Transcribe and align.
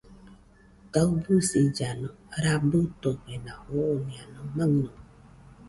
Taɨbɨsillano 0.93 2.09
rabɨtofena 2.43 3.53
jooeno 3.67 4.39
maɨño 4.55 4.91